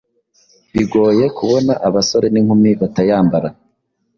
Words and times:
bigoye 0.73 1.25
kubona 1.37 1.73
abasore 1.87 2.27
n’inkumi 2.31 2.69
batayambara 2.81 3.47